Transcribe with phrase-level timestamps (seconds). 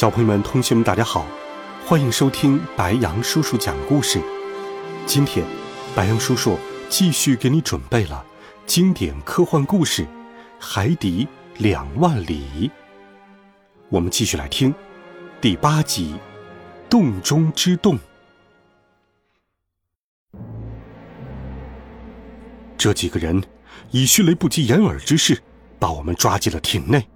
[0.00, 1.26] 小朋友们、同学们，大家好，
[1.84, 4.18] 欢迎收听白羊叔叔讲故事。
[5.04, 5.44] 今天，
[5.94, 6.58] 白羊叔叔
[6.88, 8.24] 继续给你准备了
[8.64, 10.04] 经典科幻故事
[10.58, 12.40] 《海底两万里》。
[13.90, 14.74] 我们继续来听
[15.38, 16.14] 第八集
[16.88, 17.98] 《洞中之洞》。
[22.78, 23.44] 这几个人
[23.90, 25.42] 以迅雷不及掩耳之势，
[25.78, 27.06] 把我们抓进了艇内。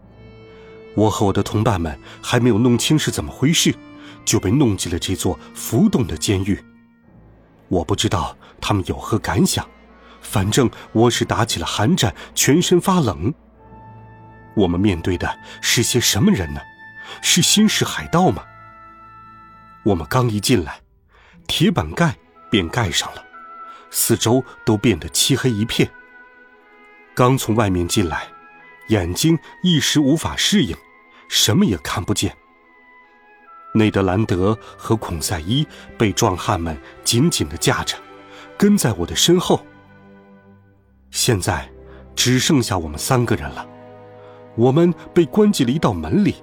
[0.95, 3.75] 我和我的同伴们还没有弄清是怎么回事，
[4.25, 6.63] 就被弄进了这座浮动的监狱。
[7.69, 9.67] 我不知道他们有何感想，
[10.21, 13.35] 反正我是打起了寒战，全身发冷。
[14.55, 16.61] 我们面对的是些什么人呢？
[17.21, 18.45] 是新式海盗吗？
[19.83, 20.81] 我们刚一进来，
[21.47, 22.15] 铁板盖
[22.51, 23.25] 便盖上了，
[23.91, 25.91] 四周都变得漆黑一片。
[27.15, 28.34] 刚从外面进来。
[28.89, 30.77] 眼睛一时无法适应，
[31.29, 32.37] 什么也看不见。
[33.75, 35.67] 内德兰德和孔塞伊
[35.99, 37.97] 被壮汉们紧紧的架着，
[38.57, 39.65] 跟在我的身后。
[41.11, 41.69] 现在
[42.15, 43.67] 只剩下我们三个人了，
[44.57, 46.37] 我们被关进了一道门里。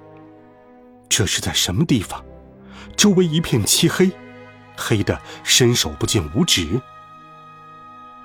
[1.08, 2.22] 这是在什么地方？
[2.96, 4.10] 周围一片漆黑，
[4.76, 6.80] 黑的伸手不见五指。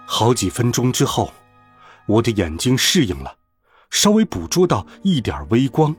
[0.06, 1.34] 好几分钟之后，
[2.06, 3.36] 我的眼睛适应了。
[3.89, 5.95] 稍微捕捉到一点微光。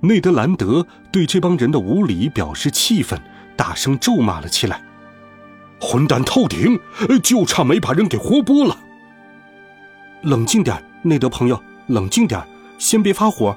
[0.00, 3.20] 内德兰德对这帮人的无礼表示气愤，
[3.56, 4.80] 大声咒骂了起来
[5.80, 6.78] ：“混蛋透顶，
[7.22, 8.78] 就差没把人给活剥了！”
[10.22, 12.40] 冷静点，内德朋友，冷静点，
[12.78, 13.56] 先别发火，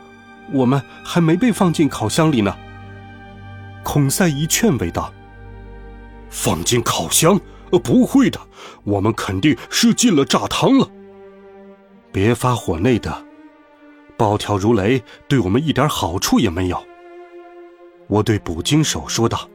[0.51, 2.55] 我们还没被放进烤箱里呢。”
[3.83, 5.13] 孔塞伊劝慰道
[6.29, 7.39] ：“放进烤箱？
[7.83, 8.39] 不会的，
[8.83, 10.89] 我们肯定是进了炸汤了。”
[12.11, 13.25] 别发火，内的！
[14.17, 16.85] 暴跳如雷对我们一点好处也没有。
[18.07, 19.49] 我对捕鲸手说道。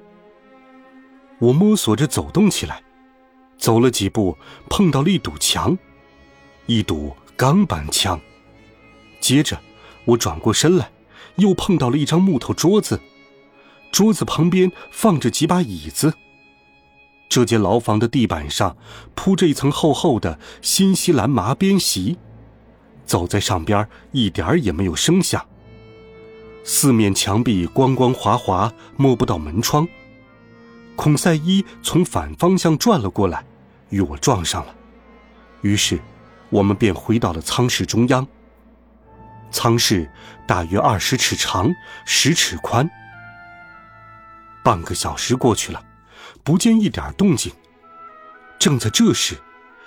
[1.39, 2.83] 我摸索着走动起来，
[3.59, 4.37] 走了几步，
[4.71, 5.77] 碰到了一堵墙，
[6.65, 8.19] 一堵钢板墙。
[9.21, 9.61] 接着，
[10.07, 10.91] 我转过身来，
[11.37, 12.99] 又碰到了一张木头桌子，
[13.93, 16.15] 桌子旁边放着几把椅子。
[17.29, 18.75] 这间牢房的地板上
[19.15, 22.17] 铺着一层厚厚的新西兰麻边席。
[23.07, 25.43] 走在上边一点儿也没有声响。
[26.65, 29.87] 四面墙壁光光滑滑，摸不到门窗。
[30.97, 33.45] 孔塞伊从反方向转了过来，
[33.91, 34.75] 与我撞上了。
[35.63, 36.01] 于是，
[36.51, 38.27] 我们便回到了舱室中央。
[39.53, 40.11] 舱室
[40.47, 41.73] 大约二十尺长，
[42.05, 42.91] 十尺宽。
[44.65, 45.81] 半个小时过去了，
[46.43, 47.53] 不见一点动静。
[48.59, 49.37] 正在这时，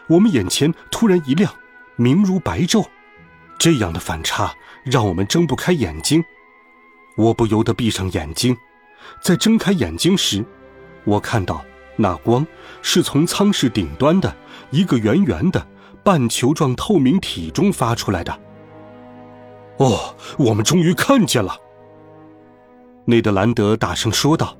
[0.07, 1.53] 我们眼前突然一亮，
[1.97, 2.87] 明如白昼。
[3.59, 6.23] 这样的反差让我们睁不开眼睛，
[7.17, 8.57] 我不由得闭上眼睛。
[9.21, 10.43] 在睁开眼睛时，
[11.03, 11.63] 我看到
[11.97, 12.47] 那光
[12.81, 14.33] 是从舱室顶端的
[14.71, 15.67] 一个圆圆的
[16.03, 18.39] 半球状透明体中发出来的。
[19.77, 21.57] 哦，我们终于看见了！
[23.05, 24.55] 内德兰德大声说道，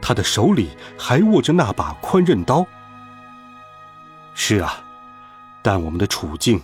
[0.00, 2.66] 他的手里还握着那把宽刃刀。
[4.34, 4.82] 是啊，
[5.62, 6.60] 但我们的处境。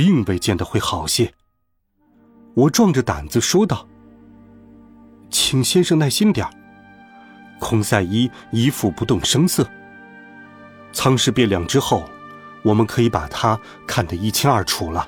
[0.00, 1.30] 并未见得会好些。
[2.54, 3.86] 我壮着胆子说道
[5.28, 6.48] ：“请先生耐心点
[7.58, 9.68] 孔赛伊一副不动声色。
[10.90, 12.08] 舱室变亮之后，
[12.62, 15.06] 我们可以把它看得一清二楚了。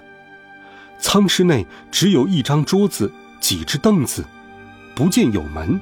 [0.98, 4.22] 舱室内只有一张桌子、几只凳子，
[4.94, 5.81] 不见有门，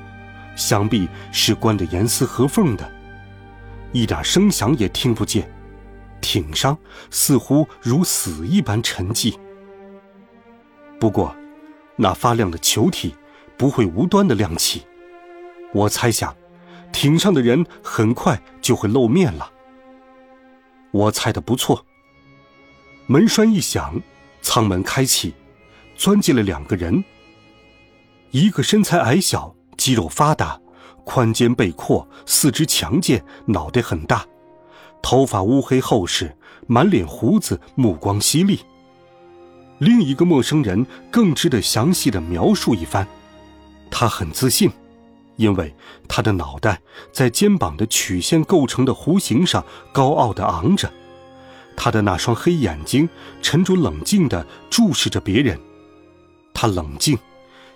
[0.55, 2.88] 想必是关得严丝合缝的，
[3.90, 5.50] 一点声响也听不见。
[6.20, 6.76] 艇上
[7.11, 9.37] 似乎如死一般沉寂。
[10.99, 11.34] 不过，
[11.96, 13.14] 那发亮的球体
[13.56, 14.87] 不会无端的亮起。
[15.72, 16.37] 我猜想，
[16.93, 19.50] 艇上的人很快就会露面了。
[20.90, 21.87] 我猜的不错。
[23.06, 24.00] 门栓一响，
[24.43, 25.34] 舱门开启，
[25.96, 27.02] 钻进了两个人。
[28.31, 30.61] 一个身材矮小，肌肉发达，
[31.05, 34.25] 宽肩背阔，四肢强健，脑袋很大。
[35.02, 36.37] 头发乌黑厚实，
[36.67, 38.61] 满脸胡子，目光犀利。
[39.79, 43.06] 另一个陌生人更值得详细的描述一番。
[43.91, 44.70] 他很自信，
[45.37, 45.75] 因为
[46.06, 46.81] 他的脑袋
[47.12, 50.93] 在肩膀的曲线构成的弧形上高傲的昂着，
[51.76, 53.08] 他的那双黑眼睛
[53.41, 55.58] 沉着冷静地注视着别人。
[56.52, 57.19] 他冷静，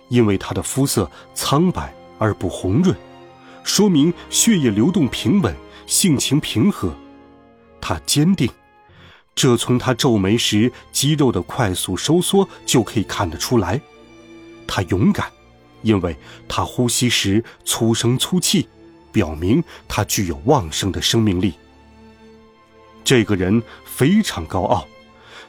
[0.09, 2.95] 因为他的肤色苍白而不红润，
[3.63, 5.55] 说明血液流动平稳，
[5.87, 6.93] 性情平和。
[7.87, 8.49] 他坚定。
[9.35, 13.79] 这从他皱眉时肌肉的快速收缩就可以看得出来。
[14.65, 15.31] 他勇敢，
[15.83, 16.17] 因为
[16.47, 18.67] 他呼吸时粗声粗气，
[19.11, 21.53] 表明他具有旺盛的生命力。
[23.03, 24.87] 这个人非常高傲，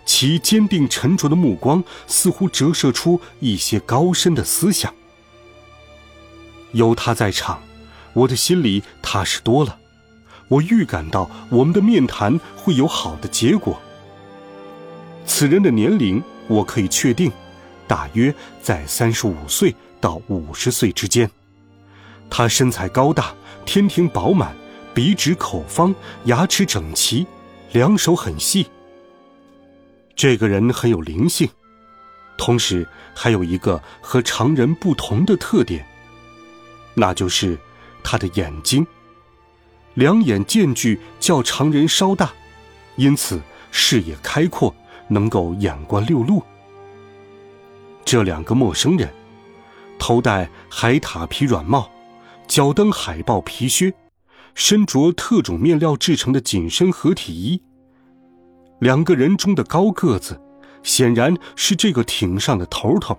[0.05, 4.93] 其坚定沉着的目光似乎折射出一些高深的思想。
[6.73, 7.62] 有他在场，
[8.12, 9.79] 我的心里踏实多了。
[10.48, 13.81] 我预感到我们的面谈会有好的结果。
[15.25, 17.32] 此人的年龄我可以确定，
[17.88, 21.28] 大约在三十五岁到五十岁之间。
[22.31, 23.34] 他身材高大，
[23.64, 24.54] 天庭饱满，
[24.94, 25.94] 鼻直口方，
[26.25, 27.26] 牙齿整齐，
[27.72, 28.66] 两手很细。
[30.14, 31.49] 这个人很有灵性，
[32.38, 35.87] 同时还有一个和常人不同的特点，
[36.94, 37.58] 那就是
[38.02, 38.87] 他的眼睛。
[39.96, 42.31] 两眼间距较常人稍大，
[42.96, 43.40] 因此
[43.70, 44.75] 视野开阔，
[45.08, 46.43] 能够眼观六路。
[48.04, 49.08] 这两个陌生人，
[49.98, 51.90] 头戴海獭皮软帽，
[52.46, 53.94] 脚蹬海豹皮靴，
[54.54, 57.62] 身着特种面料制成的紧身合体衣。
[58.81, 60.38] 两个人中的高个子，
[60.82, 63.19] 显然是这个艇上的头头。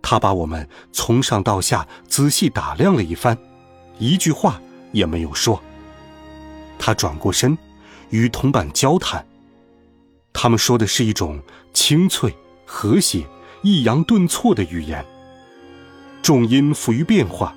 [0.00, 3.36] 他把我们从上到下仔细打量了一番，
[3.98, 4.58] 一句话
[4.92, 5.62] 也没有说。
[6.82, 7.56] 他转过身，
[8.08, 9.24] 与同伴交谈。
[10.32, 11.38] 他们说的是一种
[11.74, 12.34] 清脆、
[12.64, 13.26] 和谐、
[13.62, 15.04] 抑扬顿挫的语言，
[16.22, 17.54] 重音富于变化，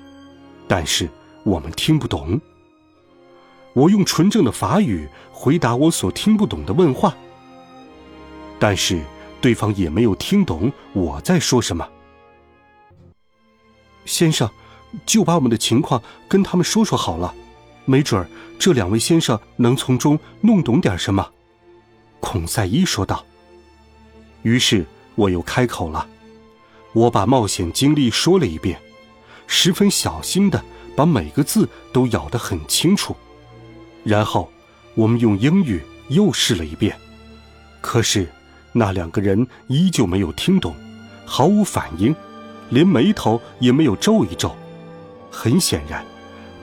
[0.68, 1.08] 但是
[1.42, 2.38] 我们听不懂。
[3.72, 7.16] 我用纯正的法语回答我所听不懂的问话，
[8.58, 9.02] 但是
[9.40, 11.88] 对方也没有听懂我在说什么。
[14.04, 14.50] 先生，
[15.06, 17.34] 就把我们的情况跟他们说说好了。
[17.84, 18.28] 没准儿
[18.58, 21.30] 这两位先生能从中弄懂点什么，
[22.20, 23.24] 孔赛伊说道。
[24.42, 24.84] 于是
[25.14, 26.06] 我又开口了，
[26.92, 28.78] 我把冒险经历说了一遍，
[29.46, 30.62] 十分小心的
[30.96, 33.14] 把每个字都咬得很清楚。
[34.02, 34.50] 然后
[34.94, 36.96] 我们用英语又试了一遍，
[37.80, 38.28] 可是
[38.72, 40.74] 那两个人依旧没有听懂，
[41.24, 42.14] 毫无反应，
[42.70, 44.54] 连眉头也没有皱一皱。
[45.30, 46.04] 很显然。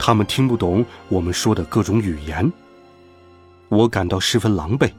[0.04, 2.52] 他们听不懂我们说的各种语言，
[3.70, 4.92] 我感到十分狼狈，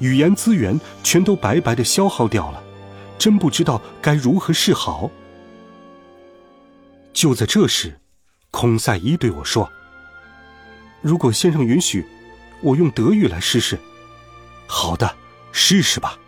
[0.00, 2.62] 语言资源全都白白的消耗掉了，
[3.16, 5.10] 真不知道该如何是好。
[7.14, 7.98] 就在这时，
[8.50, 9.72] 孔赛伊对我说
[11.00, 12.04] ：“如果先生允许，
[12.60, 13.78] 我用德语来试试。
[14.68, 15.16] ”“好的，
[15.52, 16.18] 试试吧。”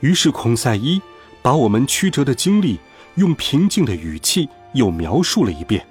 [0.00, 1.00] 于是孔赛伊
[1.40, 2.78] 把我们曲折的经历
[3.14, 5.82] 用平静的语气又描述了一遍。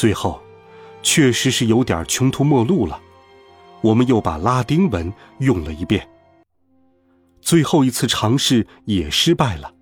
[0.00, 0.40] 最后，
[1.02, 3.00] 确实是有点穷途末路了。
[3.80, 6.08] 我们又把拉丁文用了一遍。
[7.40, 9.74] 最后一次尝试也失败了，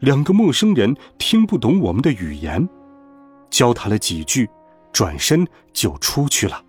[0.00, 2.68] 两个陌生人听不懂我们的语言，
[3.48, 4.46] 交谈了几句，
[4.92, 6.62] 转身就出去了。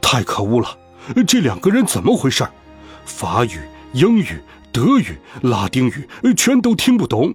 [0.00, 0.78] 太可恶了！
[1.26, 2.48] 这两个人怎么回事？
[3.04, 3.60] 法语、
[3.92, 4.40] 英语、
[4.72, 7.34] 德语、拉丁语全都听不懂。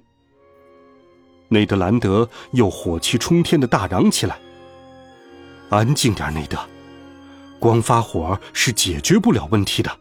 [1.50, 4.38] 内德兰德又火气冲天的大嚷起来
[5.70, 6.58] ：“安静点，内德！
[7.60, 9.98] 光发火是解决不了问题的。”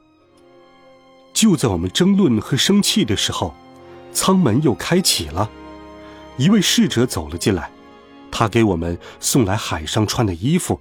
[1.32, 3.54] 就在我们争论和生气的时候，
[4.12, 5.48] 舱门又开启了，
[6.36, 7.70] 一位侍者走了进来，
[8.30, 10.80] 他给我们送来海上穿的衣服，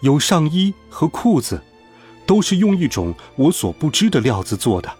[0.00, 1.62] 有上衣和裤子，
[2.26, 4.90] 都是用一种我所不知的料子做的。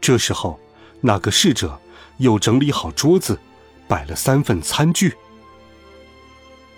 [0.00, 0.58] 这时候，
[1.02, 1.78] 那个侍者。
[2.18, 3.38] 又整理好桌子，
[3.86, 5.14] 摆了三份餐具，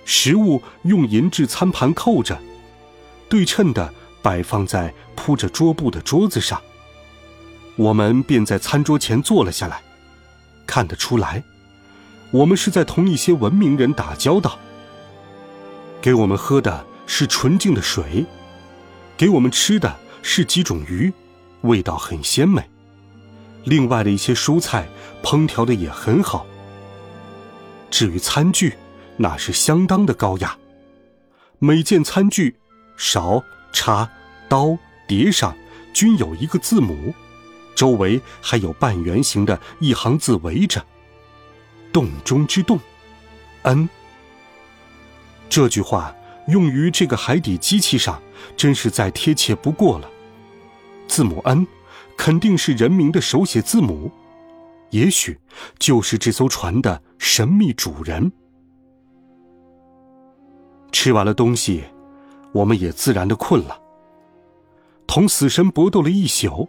[0.05, 2.39] 食物用银质餐盘扣着，
[3.29, 3.93] 对称的
[4.23, 6.61] 摆放在铺着桌布的桌子上。
[7.77, 9.81] 我们便在餐桌前坐了下来，
[10.67, 11.43] 看得出来，
[12.33, 14.59] 我们是在同一些文明人打交道。
[16.01, 18.25] 给我们喝的是纯净的水，
[19.17, 21.13] 给我们吃的是几种鱼，
[21.63, 22.69] 味道很鲜美。
[23.69, 24.89] 另外的一些蔬菜。
[25.21, 26.47] 烹调的也很好。
[27.91, 28.75] 至于餐具，
[29.17, 30.57] 那是相当的高雅。
[31.59, 32.57] 每件餐具，
[32.97, 34.09] 勺、叉、
[34.49, 35.57] 刀、碟上
[35.93, 37.13] 均有一个字母，
[37.75, 40.85] 周围还有半圆形的一行字围着。
[41.93, 42.79] 洞中之洞
[43.63, 43.89] ，N。
[45.51, 46.15] 这句话
[46.47, 48.23] 用于这个海底机器上，
[48.57, 50.09] 真是再贴切不过了。
[51.09, 51.67] 字母 N，
[52.19, 54.11] 肯定是人名的手写字母，
[54.91, 55.39] 也许
[55.79, 58.31] 就是这艘船的神秘主人。
[60.91, 61.85] 吃完了东西，
[62.53, 63.81] 我们也自然的困了。
[65.07, 66.69] 同死神搏斗了一宿，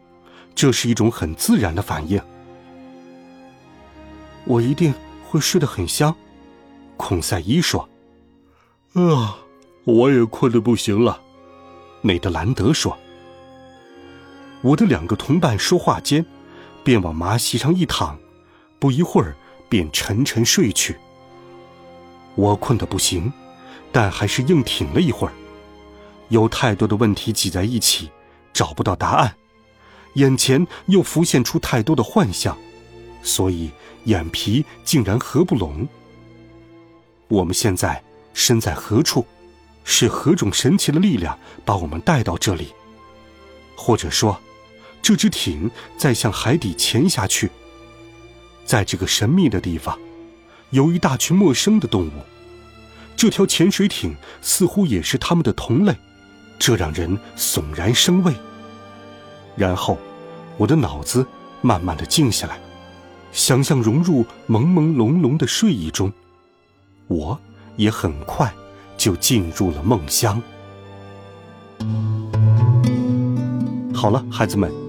[0.54, 2.22] 这是一种很自然的反应。
[4.46, 4.94] 我一定
[5.28, 6.16] 会睡得很香，
[6.96, 7.90] 孔塞伊说。
[8.94, 9.36] 啊，
[9.84, 11.20] 我也困得不行了。
[12.02, 12.96] 内德兰德说。
[14.62, 16.26] 我的两个同伴说话间，
[16.84, 18.20] 便往麻席上一躺，
[18.78, 19.36] 不一会儿
[19.70, 20.98] 便沉沉睡去。
[22.36, 23.32] 我困得不行，
[23.92, 25.34] 但还是硬挺了一会儿。
[26.28, 28.12] 有太多的问题挤在一起，
[28.54, 29.36] 找不到答案，
[30.16, 32.58] 眼前又浮现出太多的幻象，
[33.24, 33.72] 所以
[34.06, 35.88] 眼皮竟然合不拢。
[37.30, 39.26] 我们现在身在何处？
[39.86, 42.74] 是何种神奇的力量把我们带到这里？
[43.76, 44.40] 或者说？
[45.02, 47.50] 这只艇在向海底潜下去。
[48.66, 49.98] 在这个神秘的地方，
[50.70, 52.12] 有一大群陌生的动物。
[53.16, 55.94] 这条潜水艇似乎也是他们的同类，
[56.58, 58.34] 这让人悚然生畏。
[59.58, 59.98] 然后，
[60.56, 61.26] 我的脑子
[61.62, 62.60] 慢慢的静下来，
[63.34, 66.14] 想象融入朦朦胧胧的睡意中，
[67.08, 67.38] 我
[67.76, 68.54] 也很快
[68.98, 70.42] 就进入了梦乡。
[73.94, 74.89] 好了，孩子们。